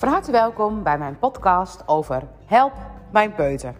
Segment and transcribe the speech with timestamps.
[0.00, 2.72] Van harte welkom bij mijn podcast over Help
[3.12, 3.74] mijn peuter.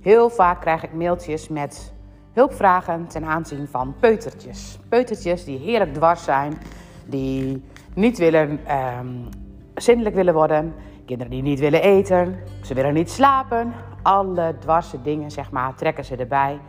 [0.00, 1.92] Heel vaak krijg ik mailtjes met
[2.32, 4.78] hulpvragen ten aanzien van peutertjes.
[4.88, 6.58] Peutertjes die heerlijk dwars zijn,
[7.06, 8.60] die niet willen,
[8.98, 9.28] um,
[9.74, 10.74] zindelijk willen worden,
[11.06, 13.72] kinderen die niet willen eten, ze willen niet slapen.
[14.02, 16.60] Alle dwarse dingen, zeg maar, trekken ze erbij.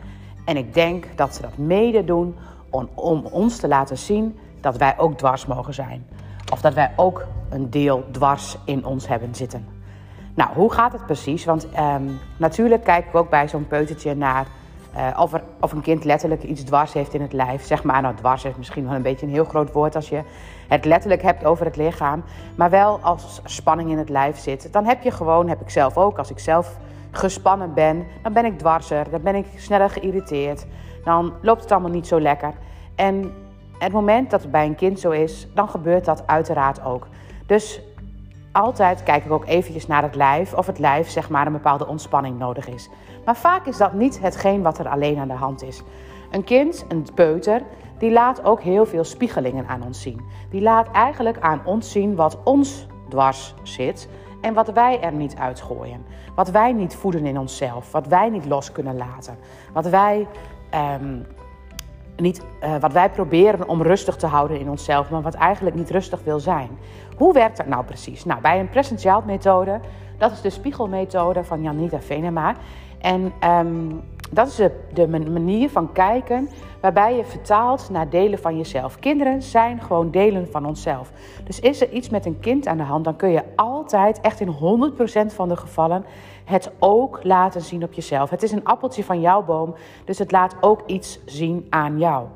[0.44, 2.36] En ik denk dat ze dat mede doen
[2.70, 6.06] om, om ons te laten zien dat wij ook dwars mogen zijn.
[6.52, 9.66] Of dat wij ook een deel dwars in ons hebben zitten.
[10.34, 11.44] Nou, hoe gaat het precies?
[11.44, 14.46] Want um, natuurlijk kijk ik ook bij zo'n peutertje naar
[14.96, 17.64] uh, of, er, of een kind letterlijk iets dwars heeft in het lijf.
[17.64, 20.22] Zeg maar, nou dwars is misschien wel een beetje een heel groot woord als je
[20.68, 22.22] het letterlijk hebt over het lichaam.
[22.54, 24.72] Maar wel als spanning in het lijf zit.
[24.72, 26.76] Dan heb je gewoon, heb ik zelf ook, als ik zelf
[27.10, 30.66] gespannen ben, dan ben ik dwarser, dan ben ik sneller geïrriteerd.
[31.04, 32.52] Dan loopt het allemaal niet zo lekker.
[32.94, 33.32] En
[33.78, 37.06] het moment dat het bij een kind zo is, dan gebeurt dat uiteraard ook.
[37.48, 37.80] Dus
[38.52, 41.86] altijd kijk ik ook eventjes naar het lijf of het lijf zeg maar een bepaalde
[41.86, 42.88] ontspanning nodig is.
[43.24, 45.82] Maar vaak is dat niet hetgeen wat er alleen aan de hand is.
[46.30, 47.62] Een kind, een peuter,
[47.98, 50.20] die laat ook heel veel spiegelingen aan ons zien.
[50.50, 54.08] Die laat eigenlijk aan ons zien wat ons dwars zit
[54.40, 56.04] en wat wij er niet uitgooien.
[56.34, 59.38] Wat wij niet voeden in onszelf, wat wij niet los kunnen laten.
[59.72, 60.26] Wat wij
[61.00, 61.26] um,
[62.20, 65.90] niet, uh, wat wij proberen om rustig te houden in onszelf, maar wat eigenlijk niet
[65.90, 66.68] rustig wil zijn.
[67.16, 68.24] Hoe werkt dat nou precies?
[68.24, 69.80] Nou, bij een present methode,
[70.18, 72.54] dat is de spiegelmethode van Janita Venema.
[73.00, 74.56] En um, dat is
[74.92, 76.48] de, manier van kijken
[76.80, 78.98] waarbij je vertaalt naar delen van jezelf.
[78.98, 81.12] Kinderen zijn gewoon delen van onszelf.
[81.44, 84.40] Dus is er iets met een kind aan de hand, dan kun je altijd, echt
[84.40, 84.92] in
[85.32, 86.04] 100% van de gevallen,
[86.44, 88.30] het ook laten zien op jezelf.
[88.30, 92.26] Het is een appeltje van jouw boom, dus het laat ook iets zien aan jou.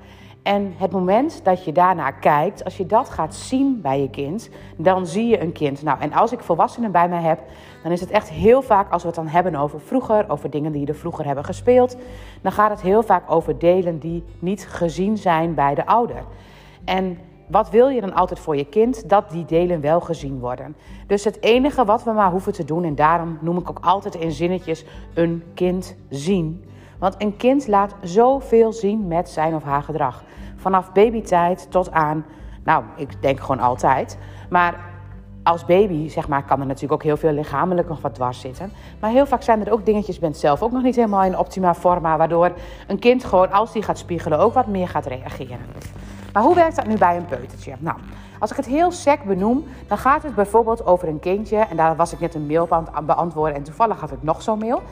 [0.42, 4.50] En het moment dat je daarnaar kijkt, als je dat gaat zien bij je kind,
[4.76, 5.82] dan zie je een kind.
[5.82, 7.40] Nou, en als ik volwassenen bij mij heb,
[7.82, 10.72] dan is het echt heel vaak, als we het dan hebben over vroeger, over dingen
[10.72, 11.96] die er vroeger hebben gespeeld,
[12.40, 16.24] dan gaat het heel vaak over delen die niet gezien zijn bij de ouder.
[16.84, 19.08] En wat wil je dan altijd voor je kind?
[19.08, 20.76] Dat die delen wel gezien worden.
[21.06, 24.14] Dus het enige wat we maar hoeven te doen, en daarom noem ik ook altijd
[24.14, 24.84] in zinnetjes
[25.14, 26.64] een kind zien.
[27.02, 30.22] Want een kind laat zoveel zien met zijn of haar gedrag.
[30.56, 32.24] Vanaf babytijd tot aan,
[32.64, 34.18] nou, ik denk gewoon altijd.
[34.50, 34.80] Maar
[35.42, 38.72] als baby, zeg maar, kan er natuurlijk ook heel veel lichamelijk nog wat dwars zitten.
[39.00, 41.74] Maar heel vaak zijn er ook dingetjes, bent zelf ook nog niet helemaal in optima
[41.74, 42.16] forma.
[42.16, 42.52] Waardoor
[42.86, 45.58] een kind gewoon, als die gaat spiegelen, ook wat meer gaat reageren.
[46.32, 47.74] Maar hoe werkt dat nu bij een peutertje?
[47.78, 47.96] Nou,
[48.38, 51.56] als ik het heel sec benoem, dan gaat het bijvoorbeeld over een kindje.
[51.56, 54.58] En daar was ik net een mail aan beantwoorden en toevallig had ik nog zo'n
[54.58, 54.82] mail.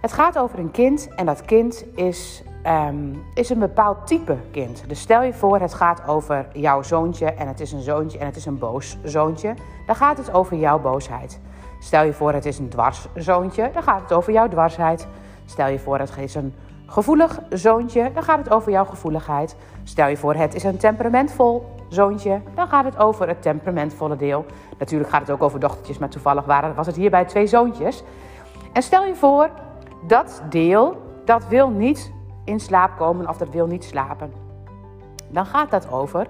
[0.00, 4.84] Het gaat over een kind en dat kind is, um, is een bepaald type kind.
[4.86, 8.26] Dus stel je voor, het gaat over jouw zoontje en het is een zoontje en
[8.26, 9.54] het is een boos zoontje.
[9.86, 11.40] Dan gaat het over jouw boosheid.
[11.80, 15.06] Stel je voor, het is een dwars zoontje, dan gaat het over jouw dwarsheid.
[15.44, 16.54] Stel je voor, het is een
[16.86, 19.56] gevoelig zoontje, dan gaat het over jouw gevoeligheid.
[19.84, 24.46] Stel je voor, het is een temperamentvol zoontje, dan gaat het over het temperamentvolle deel.
[24.78, 28.02] Natuurlijk gaat het ook over dochtertjes, maar toevallig waren, was het hierbij twee zoontjes.
[28.72, 29.50] En stel je voor,
[30.06, 32.12] dat deel, dat wil niet
[32.44, 34.32] in slaap komen of dat wil niet slapen.
[35.28, 36.26] Dan gaat dat over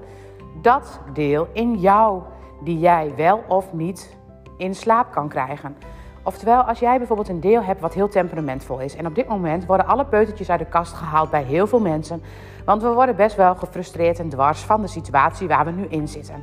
[0.62, 2.22] dat deel in jou
[2.60, 4.16] die jij wel of niet
[4.56, 5.76] in slaap kan krijgen.
[6.22, 8.96] Oftewel, als jij bijvoorbeeld een deel hebt wat heel temperamentvol is.
[8.96, 12.22] En op dit moment worden alle peutertjes uit de kast gehaald bij heel veel mensen.
[12.64, 16.08] Want we worden best wel gefrustreerd en dwars van de situatie waar we nu in
[16.08, 16.42] zitten.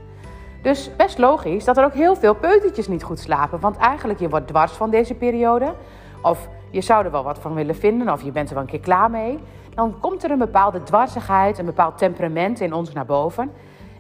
[0.62, 3.60] Dus best logisch dat er ook heel veel peutertjes niet goed slapen.
[3.60, 5.74] Want eigenlijk je wordt dwars van deze periode.
[6.22, 8.70] Of je zou er wel wat van willen vinden of je bent er wel een
[8.70, 9.40] keer klaar mee.
[9.76, 13.52] Dan komt er een bepaalde dwarsigheid, een bepaald temperament in ons naar boven.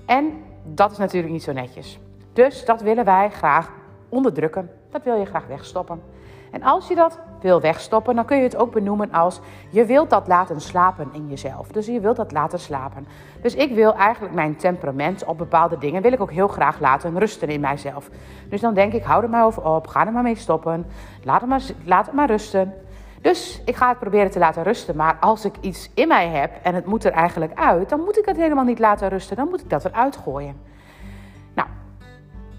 [0.06, 2.00] En dat is natuurlijk niet zo netjes.
[2.34, 3.72] Dus dat willen wij graag
[4.10, 4.70] onderdrukken.
[4.92, 6.02] Dat wil je graag wegstoppen.
[6.56, 9.40] En als je dat wil wegstoppen, dan kun je het ook benoemen als
[9.70, 11.68] je wilt dat laten slapen in jezelf.
[11.68, 13.08] Dus je wilt dat laten slapen.
[13.42, 17.20] Dus ik wil eigenlijk mijn temperament op bepaalde dingen wil ik ook heel graag laten
[17.20, 18.10] rusten in mijzelf.
[18.50, 20.86] Dus dan denk ik, hou er maar over op, ga er maar mee stoppen,
[21.24, 22.74] laat het maar, laat het maar rusten.
[23.22, 24.96] Dus ik ga het proberen te laten rusten.
[24.96, 28.18] Maar als ik iets in mij heb en het moet er eigenlijk uit, dan moet
[28.18, 29.36] ik het helemaal niet laten rusten.
[29.36, 30.74] Dan moet ik dat eruit gooien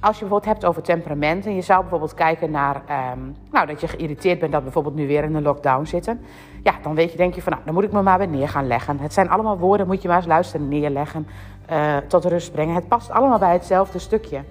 [0.01, 3.81] als je bijvoorbeeld hebt over temperament en je zou bijvoorbeeld kijken naar um, nou, dat
[3.81, 6.21] je geïrriteerd bent dat bijvoorbeeld nu weer in een lockdown zitten.
[6.63, 8.49] Ja, dan weet je, denk je van nou, dan moet ik me maar weer neer
[8.49, 8.99] gaan leggen.
[8.99, 11.27] Het zijn allemaal woorden, moet je maar eens luisteren, neerleggen,
[11.71, 12.75] uh, tot rust brengen.
[12.75, 14.45] Het past allemaal bij hetzelfde stukje.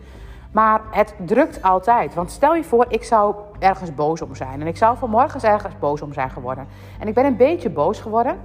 [0.52, 2.14] Maar het drukt altijd.
[2.14, 4.62] Want stel je voor, ik zou ergens boos om zijn.
[4.62, 6.68] En ik zou vanmorgen ergens boos om zijn geworden.
[7.00, 8.38] En ik ben een beetje boos geworden.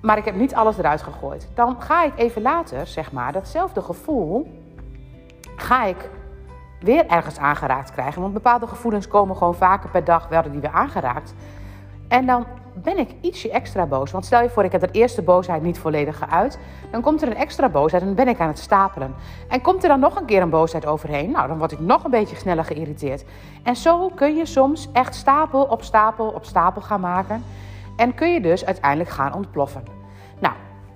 [0.00, 1.48] Maar ik heb niet alles eruit gegooid.
[1.54, 4.46] Dan ga ik even later, zeg maar, datzelfde gevoel
[5.56, 6.10] ga ik
[6.80, 8.20] weer ergens aangeraakt krijgen.
[8.20, 11.34] Want bepaalde gevoelens komen gewoon vaker per dag, werden die weer aangeraakt.
[12.08, 14.10] En dan ben ik ietsje extra boos.
[14.10, 16.58] Want stel je voor, ik heb de eerste boosheid niet volledig geuit.
[16.90, 19.14] Dan komt er een extra boosheid en dan ben ik aan het stapelen.
[19.48, 21.30] En komt er dan nog een keer een boosheid overheen?
[21.30, 23.24] Nou, dan word ik nog een beetje sneller geïrriteerd.
[23.62, 27.44] En zo kun je soms echt stapel op stapel op stapel gaan maken.
[27.96, 29.84] En kun je dus uiteindelijk gaan ontploffen.
[30.38, 30.54] Nou,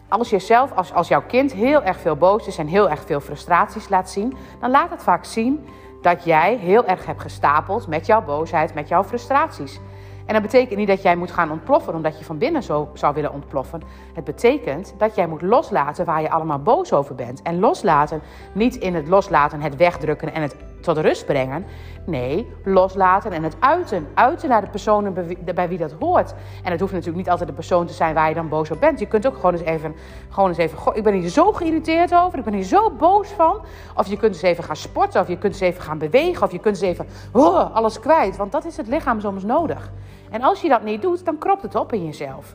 [0.09, 3.03] als je zelf, als, als jouw kind heel erg veel boos is en heel erg
[3.07, 5.67] veel frustraties laat zien, dan laat het vaak zien
[6.03, 9.81] dat jij heel erg hebt gestapeld met jouw boosheid, met jouw frustraties.
[10.27, 13.15] En dat betekent niet dat jij moet gaan ontploffen omdat je van binnen zo zou
[13.15, 13.83] willen ontploffen.
[14.13, 17.43] Het betekent dat jij moet loslaten waar je allemaal boos over bent.
[17.43, 18.21] En loslaten,
[18.53, 20.57] niet in het loslaten, het wegdrukken en het
[20.95, 21.67] tot rust brengen.
[22.07, 24.09] Nee, loslaten en het uiten.
[24.15, 25.15] Uiten naar de personen
[25.55, 26.35] bij wie dat hoort.
[26.63, 28.81] En het hoeft natuurlijk niet altijd de persoon te zijn waar je dan boos op
[28.81, 28.99] bent.
[28.99, 29.95] Je kunt ook gewoon eens even,
[30.29, 33.61] gewoon eens even, ik ben hier zo geïrriteerd over, ik ben hier zo boos van.
[33.97, 36.53] Of je kunt eens even gaan sporten, of je kunt eens even gaan bewegen, of
[36.53, 38.37] je kunt eens even oh, alles kwijt.
[38.37, 39.91] Want dat is het lichaam soms nodig.
[40.31, 42.55] En als je dat niet doet, dan kropt het op in jezelf.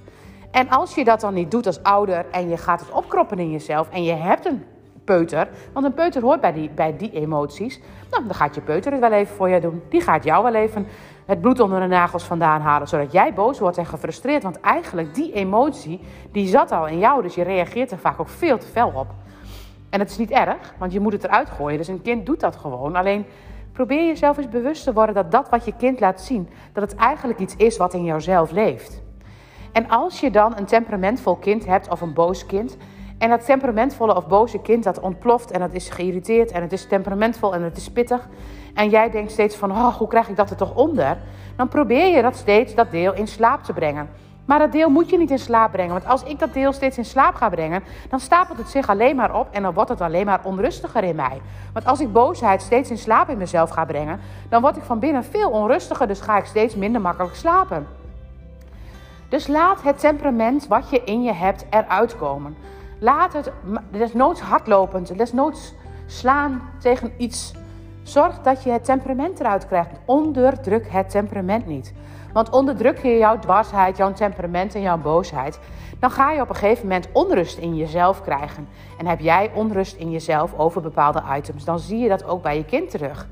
[0.52, 3.52] En als je dat dan niet doet als ouder en je gaat het opkroppen in
[3.52, 4.64] jezelf en je hebt een
[5.04, 7.80] peuter, want een peuter hoort bij die, bij die emoties,
[8.12, 9.82] nou, dan gaat je peuter het wel even voor je doen.
[9.90, 10.88] Die gaat jou wel even
[11.26, 14.44] het bloed onder de nagels vandaan halen, zodat jij boos wordt en gefrustreerd.
[14.44, 16.00] Want eigenlijk die emotie,
[16.32, 19.08] die zat al in jou, dus je reageert er vaak ook veel te fel op.
[19.90, 21.78] En het is niet erg, want je moet het eruit gooien.
[21.78, 22.96] Dus een kind doet dat gewoon.
[22.96, 23.26] Alleen
[23.72, 27.00] probeer jezelf eens bewust te worden dat dat wat je kind laat zien, dat het
[27.00, 29.02] eigenlijk iets is wat in jouzelf leeft.
[29.72, 32.78] En als je dan een temperamentvol kind hebt of een boos kind,
[33.24, 36.88] en dat temperamentvolle of boze kind dat ontploft en dat is geïrriteerd en het is
[36.88, 38.28] temperamentvol en het is pittig.
[38.74, 41.18] En jij denkt steeds van, oh, hoe krijg ik dat er toch onder?
[41.56, 44.10] Dan probeer je dat steeds, dat deel, in slaap te brengen.
[44.46, 45.92] Maar dat deel moet je niet in slaap brengen.
[45.92, 49.16] Want als ik dat deel steeds in slaap ga brengen, dan stapelt het zich alleen
[49.16, 51.42] maar op en dan wordt het alleen maar onrustiger in mij.
[51.74, 55.00] Want als ik boosheid steeds in slaap in mezelf ga brengen, dan word ik van
[55.00, 57.88] binnen veel onrustiger, dus ga ik steeds minder makkelijk slapen.
[59.30, 62.56] Dus laat het temperament wat je in je hebt eruit komen.
[63.04, 63.52] Laat het
[63.92, 65.74] desnoods hardlopend, desnoods
[66.06, 67.54] slaan tegen iets.
[68.04, 69.92] Zorg dat je het temperament eruit krijgt.
[70.06, 71.94] Onderdruk het temperament niet.
[72.34, 75.60] Want onderdruk je jouw dwarsheid, jouw temperament en jouw boosheid,
[76.00, 78.68] dan ga je op een gegeven moment onrust in jezelf krijgen.
[78.98, 82.58] En heb jij onrust in jezelf over bepaalde items, dan zie je dat ook bij
[82.58, 83.28] je kind terug.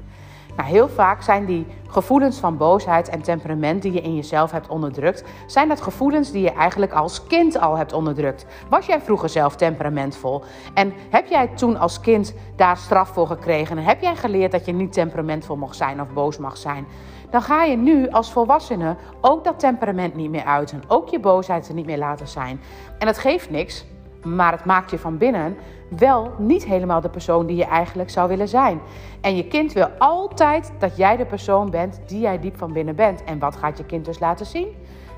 [0.55, 4.67] Nou, heel vaak zijn die gevoelens van boosheid en temperament die je in jezelf hebt
[4.67, 8.45] onderdrukt, zijn dat gevoelens die je eigenlijk als kind al hebt onderdrukt.
[8.69, 10.43] Was jij vroeger zelf temperamentvol?
[10.73, 13.77] En heb jij toen als kind daar straf voor gekregen?
[13.77, 16.85] En heb jij geleerd dat je niet temperamentvol mag zijn of boos mag zijn?
[17.29, 20.83] Dan ga je nu als volwassene ook dat temperament niet meer uiten.
[20.87, 22.61] Ook je boosheid er niet meer laten zijn.
[22.99, 23.85] En dat geeft niks,
[24.23, 25.57] maar het maakt je van binnen
[25.97, 28.81] wel niet helemaal de persoon die je eigenlijk zou willen zijn.
[29.21, 32.95] En je kind wil altijd dat jij de persoon bent die jij diep van binnen
[32.95, 33.23] bent.
[33.23, 34.67] En wat gaat je kind dus laten zien?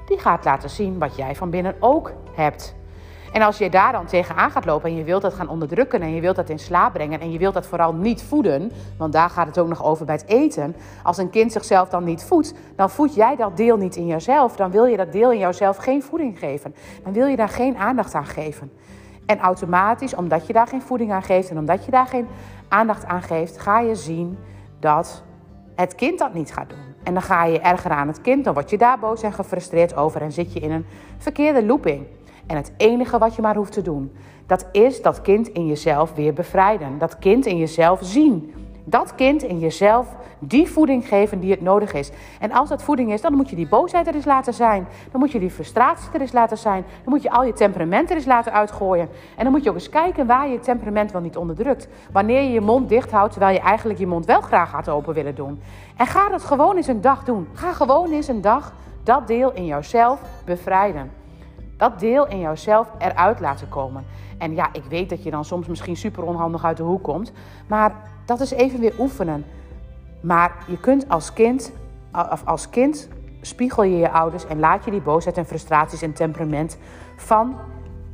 [0.05, 2.75] Die gaat laten zien wat jij van binnen ook hebt.
[3.33, 6.15] En als je daar dan tegenaan gaat lopen en je wilt dat gaan onderdrukken en
[6.15, 9.29] je wilt dat in slaap brengen en je wilt dat vooral niet voeden, want daar
[9.29, 10.75] gaat het ook nog over bij het eten.
[11.03, 14.55] Als een kind zichzelf dan niet voedt, dan voed jij dat deel niet in jezelf.
[14.55, 16.75] Dan wil je dat deel in jouzelf geen voeding geven.
[17.03, 18.71] Dan wil je daar geen aandacht aan geven.
[19.25, 22.27] En automatisch, omdat je daar geen voeding aan geeft en omdat je daar geen
[22.67, 24.37] aandacht aan geeft, ga je zien
[24.79, 25.23] dat
[25.75, 26.93] het kind dat niet gaat doen.
[27.03, 29.95] En dan ga je erger aan het kind, dan word je daar boos en gefrustreerd
[29.95, 30.85] over en zit je in een
[31.17, 32.05] verkeerde looping.
[32.47, 34.11] En het enige wat je maar hoeft te doen,
[34.45, 36.97] dat is dat kind in jezelf weer bevrijden.
[36.97, 38.53] Dat kind in jezelf zien.
[38.85, 40.07] Dat kind in jezelf
[40.39, 42.11] die voeding geven die het nodig is.
[42.39, 44.87] En als dat voeding is, dan moet je die boosheid er eens laten zijn.
[45.11, 46.85] Dan moet je die frustratie er eens laten zijn.
[47.03, 49.09] Dan moet je al je temperament er eens laten uitgooien.
[49.37, 51.87] En dan moet je ook eens kijken waar je temperament wel niet onderdrukt.
[52.11, 55.13] Wanneer je je mond dicht houdt, terwijl je eigenlijk je mond wel graag had open
[55.13, 55.61] willen doen.
[55.97, 57.47] En ga dat gewoon eens een dag doen.
[57.53, 58.73] Ga gewoon eens een dag
[59.03, 61.22] dat deel in jouzelf bevrijden.
[61.83, 64.05] Dat deel in jouzelf eruit laten komen.
[64.37, 67.31] En ja, ik weet dat je dan soms misschien super onhandig uit de hoek komt.
[67.67, 69.45] Maar dat is even weer oefenen.
[70.21, 71.71] Maar je kunt als kind,
[72.31, 73.09] of als kind
[73.41, 76.77] spiegel je je ouders en laat je die boosheid en frustraties en temperament
[77.15, 77.55] van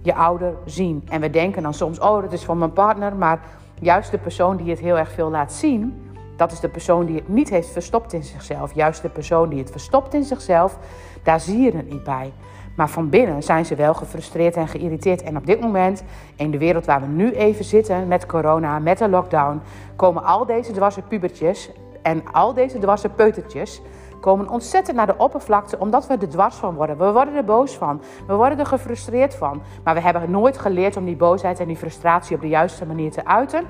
[0.02, 1.04] je ouder zien.
[1.10, 3.16] En we denken dan soms, oh, dat is van mijn partner.
[3.16, 3.40] Maar
[3.80, 7.16] juist de persoon die het heel erg veel laat zien, dat is de persoon die
[7.16, 8.74] het niet heeft verstopt in zichzelf.
[8.74, 10.78] Juist de persoon die het verstopt in zichzelf,
[11.24, 12.34] daar zie je het niet bij.
[12.80, 15.24] Maar van binnen zijn ze wel gefrustreerd en geïrriteerd.
[15.24, 16.04] En op dit moment,
[16.36, 19.62] in de wereld waar we nu even zitten, met corona, met de lockdown,
[19.96, 21.72] komen al deze dwarse pubertjes
[22.02, 23.82] en al deze dwarse peutertjes
[24.22, 26.98] komen ontzettend naar de oppervlakte omdat we er dwars van worden.
[26.98, 28.02] We worden er boos van.
[28.28, 29.62] We worden er gefrustreerd van.
[29.84, 33.12] Maar we hebben nooit geleerd om die boosheid en die frustratie op de juiste manier
[33.12, 33.64] te uiten.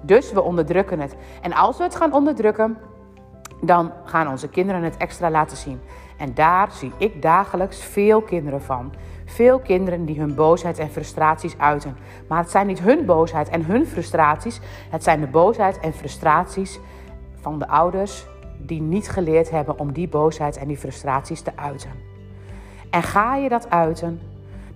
[0.00, 1.16] Dus we onderdrukken het.
[1.40, 2.78] En als we het gaan onderdrukken,
[3.60, 5.80] dan gaan onze kinderen het extra laten zien.
[6.22, 8.92] En daar zie ik dagelijks veel kinderen van.
[9.24, 11.96] Veel kinderen die hun boosheid en frustraties uiten.
[12.28, 14.60] Maar het zijn niet hun boosheid en hun frustraties.
[14.90, 16.80] Het zijn de boosheid en frustraties
[17.40, 18.26] van de ouders
[18.58, 21.90] die niet geleerd hebben om die boosheid en die frustraties te uiten.
[22.90, 24.20] En ga je dat uiten,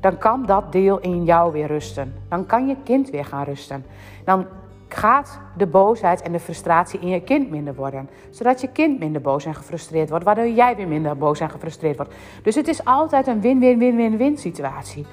[0.00, 2.14] dan kan dat deel in jou weer rusten.
[2.28, 3.84] Dan kan je kind weer gaan rusten.
[4.24, 4.46] Dan
[4.88, 8.10] gaat de boosheid en de frustratie in je kind minder worden.
[8.30, 11.96] Zodat je kind minder boos en gefrustreerd wordt, waardoor jij weer minder boos en gefrustreerd
[11.96, 12.14] wordt.
[12.42, 15.06] Dus het is altijd een win-win-win-win-win situatie.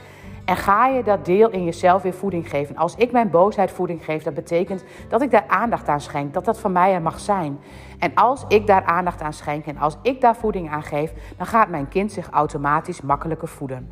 [0.45, 2.75] En ga je dat deel in jezelf weer voeding geven.
[2.75, 6.33] Als ik mijn boosheid voeding geef, dat betekent dat ik daar aandacht aan schenk.
[6.33, 7.59] Dat dat van mij er mag zijn.
[7.99, 11.45] En als ik daar aandacht aan schenk en als ik daar voeding aan geef, dan
[11.45, 13.89] gaat mijn kind zich automatisch makkelijker voeden.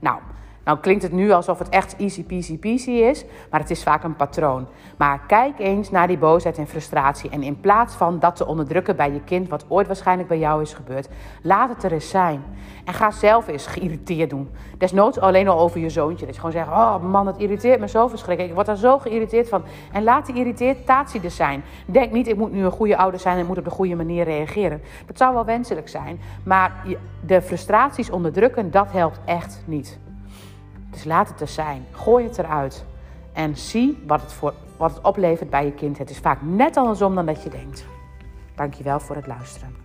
[0.00, 0.18] Nou,
[0.64, 4.04] nou klinkt het nu alsof het echt easy peasy peasy is, maar het is vaak
[4.04, 4.66] een patroon.
[4.96, 8.96] Maar kijk eens naar die boosheid en frustratie en in plaats van dat te onderdrukken
[8.96, 11.08] bij je kind, wat ooit waarschijnlijk bij jou is gebeurd,
[11.42, 12.42] laat het er eens zijn.
[12.84, 14.50] En ga zelf eens geïrriteerd doen.
[14.78, 16.26] Desnoods alleen al over je zoontje.
[16.26, 18.48] Dat je gewoon zegt, oh man, het irriteert me zo verschrikkelijk.
[18.48, 19.62] Ik word daar zo geïrriteerd van.
[19.92, 21.64] En laat die irritatie er zijn.
[21.86, 24.24] Denk niet, ik moet nu een goede ouder zijn en moet op de goede manier
[24.24, 24.82] reageren.
[25.06, 26.84] Dat zou wel wenselijk zijn, maar
[27.26, 29.98] de frustraties onderdrukken, dat helpt echt niet.
[30.92, 31.86] Dus laat het er zijn.
[31.90, 32.84] Gooi het eruit.
[33.32, 35.98] En zie wat het, voor, wat het oplevert bij je kind.
[35.98, 37.84] Het is vaak net andersom dan dat je denkt.
[38.54, 39.76] Dankjewel voor het luisteren.